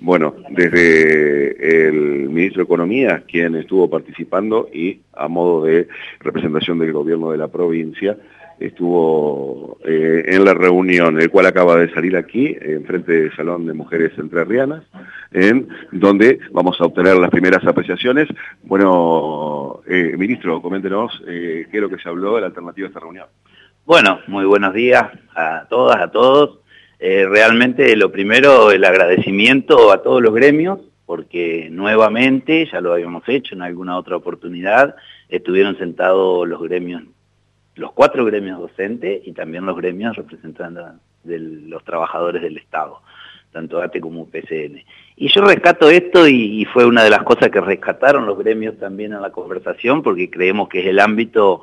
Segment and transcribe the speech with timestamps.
[0.00, 5.88] bueno, desde el ministro de Economía, quien estuvo participando y a modo de
[6.20, 8.16] representación del gobierno de la provincia,
[8.60, 13.66] estuvo eh, en la reunión, el cual acaba de salir aquí, en frente del Salón
[13.66, 14.84] de Mujeres Entrerrianas,
[15.32, 18.28] en donde vamos a obtener las primeras apreciaciones.
[18.62, 22.88] Bueno, eh, ministro, coméntenos eh, qué es lo que se habló de la alternativa de
[22.88, 23.26] esta reunión.
[23.86, 25.04] Bueno, muy buenos días
[25.34, 26.60] a todas, a todos.
[27.00, 33.54] Realmente lo primero, el agradecimiento a todos los gremios, porque nuevamente, ya lo habíamos hecho
[33.54, 34.94] en alguna otra oportunidad,
[35.28, 37.02] estuvieron sentados los gremios
[37.80, 40.92] los cuatro gremios docentes y también los gremios representando
[41.24, 43.00] de los trabajadores del Estado,
[43.52, 44.84] tanto ATE como PCN.
[45.16, 49.12] Y yo rescato esto y, fue una de las cosas que rescataron los gremios también
[49.12, 51.62] en la conversación, porque creemos que es el ámbito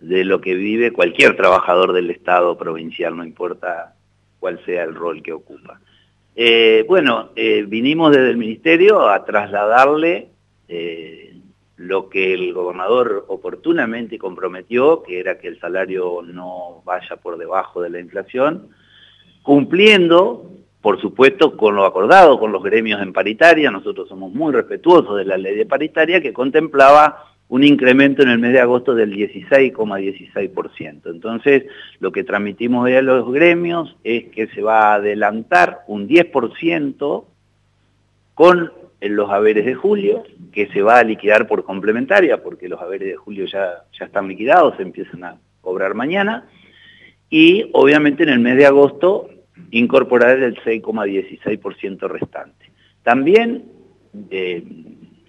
[0.00, 3.94] de lo que vive cualquier trabajador del Estado provincial, no importa
[4.42, 5.78] cuál sea el rol que ocupa.
[6.34, 10.30] Eh, bueno, eh, vinimos desde el Ministerio a trasladarle
[10.66, 11.36] eh,
[11.76, 17.82] lo que el gobernador oportunamente comprometió, que era que el salario no vaya por debajo
[17.82, 18.70] de la inflación,
[19.42, 20.50] cumpliendo,
[20.80, 25.24] por supuesto, con lo acordado con los gremios en paritaria, nosotros somos muy respetuosos de
[25.24, 31.10] la ley de paritaria, que contemplaba un incremento en el mes de agosto del 16,16%.
[31.10, 31.64] Entonces,
[32.00, 37.24] lo que transmitimos a los gremios es que se va a adelantar un 10%
[38.32, 38.72] con
[39.02, 43.16] los haberes de julio, que se va a liquidar por complementaria, porque los haberes de
[43.16, 46.48] julio ya, ya están liquidados, se empiezan a cobrar mañana,
[47.28, 49.28] y obviamente en el mes de agosto
[49.72, 52.72] incorporar el 6,16% restante.
[53.02, 53.64] También,
[54.30, 54.64] eh,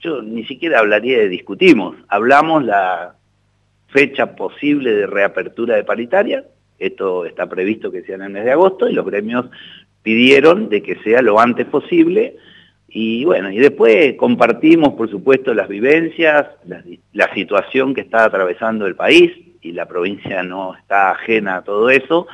[0.03, 3.15] yo ni siquiera hablaría de discutimos, hablamos la
[3.87, 6.43] fecha posible de reapertura de paritaria,
[6.79, 9.45] esto está previsto que sea en el mes de agosto, y los gremios
[10.01, 12.35] pidieron de que sea lo antes posible,
[12.95, 16.47] y bueno, y después compartimos, por supuesto, las vivencias,
[17.13, 19.31] la, situación que está atravesando el país,
[19.61, 22.27] y la provincia no está ajena a todo eso.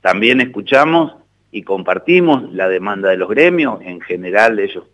[0.00, 1.16] También escuchamos
[1.50, 4.84] y compartimos la demanda de los gremios, en general ellos,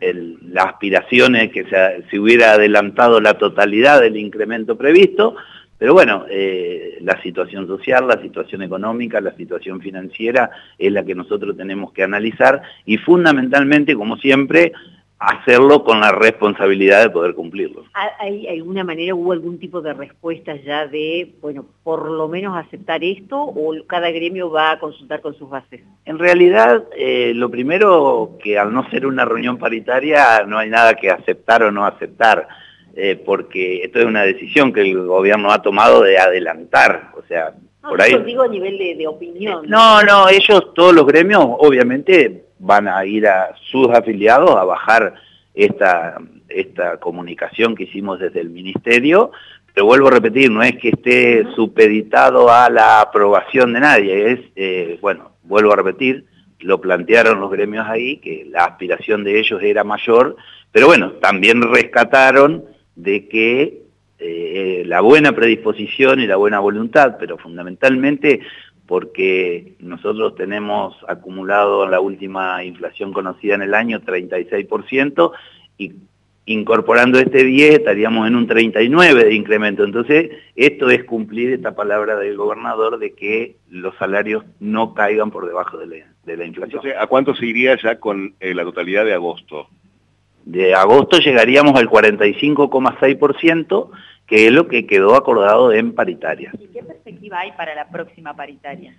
[0.00, 5.36] las aspiraciones que se, se hubiera adelantado la totalidad del incremento previsto,
[5.80, 11.14] pero bueno, eh, la situación social, la situación económica, la situación financiera es la que
[11.14, 14.72] nosotros tenemos que analizar y fundamentalmente, como siempre,
[15.20, 17.84] hacerlo con la responsabilidad de poder cumplirlo.
[18.18, 23.04] ¿Hay alguna manera, hubo algún tipo de respuesta ya de, bueno, por lo menos aceptar
[23.04, 25.82] esto o cada gremio va a consultar con sus bases?
[26.06, 30.94] En realidad, eh, lo primero que al no ser una reunión paritaria no hay nada
[30.94, 32.48] que aceptar o no aceptar
[32.96, 37.52] eh, porque esto es una decisión que el gobierno ha tomado de adelantar, o sea,
[37.80, 38.14] por ahí...
[38.24, 39.64] digo a nivel de, opinión.
[39.68, 45.14] No, no, ellos, todos los gremios, obviamente van a ir a sus afiliados a bajar
[45.54, 46.18] esta,
[46.48, 49.32] esta comunicación que hicimos desde el ministerio,
[49.72, 54.40] pero vuelvo a repetir, no es que esté supeditado a la aprobación de nadie, es,
[54.56, 56.26] eh, bueno, vuelvo a repetir,
[56.60, 60.36] lo plantearon los gremios ahí, que la aspiración de ellos era mayor,
[60.72, 62.64] pero bueno, también rescataron
[62.94, 63.82] de que
[64.20, 68.40] eh, la buena predisposición y la buena voluntad, pero fundamentalmente
[68.86, 75.32] porque nosotros tenemos acumulado la última inflación conocida en el año 36%
[75.78, 75.92] y
[76.44, 79.84] incorporando este 10 estaríamos en un 39 de incremento.
[79.84, 85.46] Entonces, esto es cumplir esta palabra del gobernador de que los salarios no caigan por
[85.46, 85.86] debajo de
[86.36, 86.82] la, inflación.
[86.98, 89.68] ¿a cuánto se iría ya con eh, la totalidad de agosto?
[90.44, 93.90] De agosto llegaríamos al 45,6%,
[94.26, 96.52] que es lo que quedó acordado en paritaria.
[96.58, 98.94] ¿Y qué perspectiva hay para la próxima paritaria?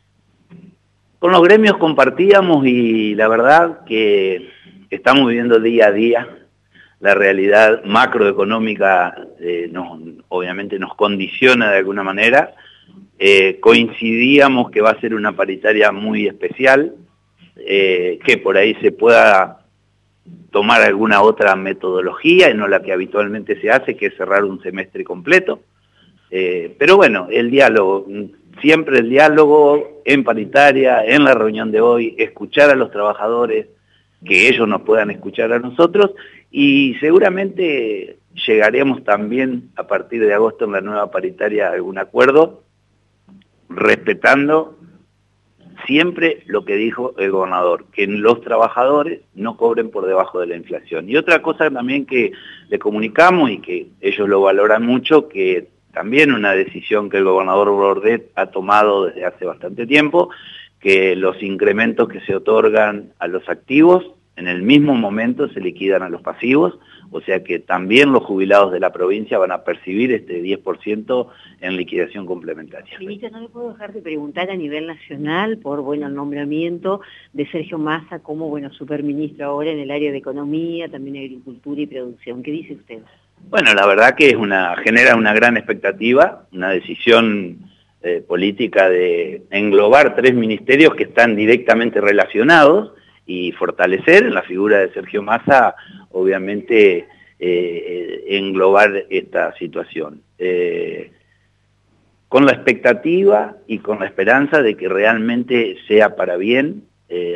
[1.20, 4.50] Con los gremios compartíamos y la verdad que
[4.90, 6.28] estamos viviendo día a día
[7.02, 9.72] la realidad macroeconómica eh,
[10.30, 12.54] obviamente nos condiciona de alguna manera.
[13.18, 16.94] Eh, coincidíamos que va a ser una paritaria muy especial,
[17.58, 19.61] eh, que por ahí se pueda
[20.52, 24.62] tomar alguna otra metodología y no la que habitualmente se hace, que es cerrar un
[24.62, 25.62] semestre completo.
[26.30, 28.06] Eh, pero bueno, el diálogo,
[28.62, 33.68] siempre el diálogo en paritaria, en la reunión de hoy, escuchar a los trabajadores,
[34.26, 36.12] que ellos nos puedan escuchar a nosotros
[36.52, 42.64] y seguramente llegaremos también a partir de agosto en la nueva paritaria a algún acuerdo,
[43.70, 44.78] respetando
[45.86, 50.56] siempre lo que dijo el gobernador, que los trabajadores no cobren por debajo de la
[50.56, 51.10] inflación.
[51.10, 52.32] Y otra cosa también que
[52.70, 57.70] le comunicamos y que ellos lo valoran mucho, que también una decisión que el gobernador
[57.72, 60.30] Bordet ha tomado desde hace bastante tiempo,
[60.80, 64.06] que los incrementos que se otorgan a los activos
[64.38, 66.80] en el mismo momento se liquidan a los pasivos,
[67.12, 71.28] o sea que también los jubilados de la provincia van a percibir este 10%
[71.60, 72.98] en liquidación complementaria.
[73.00, 77.02] Ministro, no le puedo dejar de preguntar a nivel nacional por bueno el nombramiento
[77.34, 81.88] de Sergio Massa como bueno superministro ahora en el área de economía, también agricultura y
[81.88, 82.42] producción.
[82.42, 83.00] ¿Qué dice usted?
[83.50, 87.58] Bueno, la verdad que es una genera una gran expectativa, una decisión
[88.02, 92.94] eh, política de englobar tres ministerios que están directamente relacionados
[93.26, 95.76] y fortalecer la figura de Sergio Massa,
[96.12, 97.08] obviamente, eh,
[97.40, 100.22] eh, englobar esta situación.
[100.38, 101.12] Eh,
[102.28, 106.84] con la expectativa y con la esperanza de que realmente sea para bien.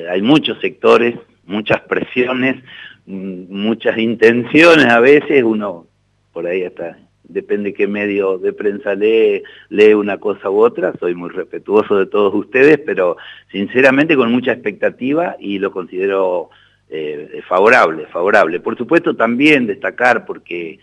[0.09, 1.15] hay muchos sectores,
[1.45, 2.63] muchas presiones,
[3.05, 5.85] muchas intenciones a veces, uno
[6.31, 11.15] por ahí está depende qué medio de prensa lee, lee una cosa u otra, soy
[11.15, 13.17] muy respetuoso de todos ustedes, pero
[13.51, 16.49] sinceramente con mucha expectativa y lo considero
[16.89, 18.59] eh, favorable, favorable.
[18.59, 20.79] Por supuesto también destacar, porque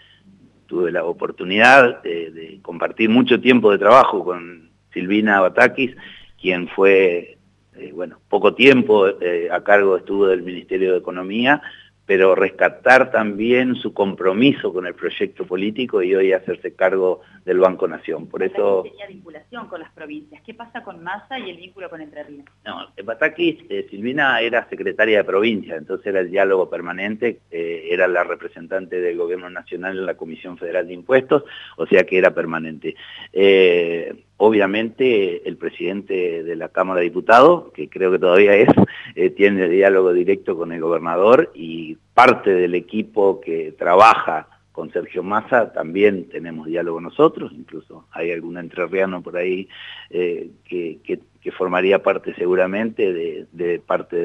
[0.67, 5.95] tuve la oportunidad de, compartir mucho tiempo de trabajo con Silvina Batakis,
[6.41, 7.39] quien fue,
[7.77, 11.63] eh, bueno, poco tiempo eh, a cargo estuvo del Ministerio de Economía,
[12.07, 17.87] pero rescatar también su compromiso con el proyecto político y hoy hacerse cargo del Banco
[17.87, 18.27] Nación.
[18.27, 18.83] Por eso...
[18.83, 20.43] tenía vinculación con las provincias.
[20.45, 22.45] ¿Qué pasa con Massa y el vínculo con Entre Ríos?
[22.65, 28.09] No, Batakis, eh, Silvina era secretaria de provincia, entonces era el diálogo permanente, eh, era
[28.09, 31.45] la representante del Gobierno Nacional en la Comisión Federal de Impuestos,
[31.77, 32.97] o sea que era permanente.
[33.33, 38.69] Eh, obviamente el presidente de la Cámara de Diputados, que creo que todavía es,
[39.15, 45.23] eh, tiene diálogo directo con el gobernador y parte del equipo que trabaja con Sergio
[45.23, 49.69] Massa también tenemos diálogo nosotros, incluso hay algún entrerriano por ahí
[50.11, 51.21] eh, que,
[51.57, 53.13] formaría parte seguramente
[53.53, 54.17] de, parte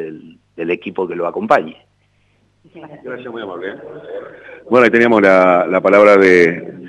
[0.56, 1.78] del, equipo que lo acompañe.
[3.04, 3.70] Gracias, muy amable.
[3.70, 3.76] ¿eh?
[4.70, 6.88] Bueno, ahí teníamos la, palabra de,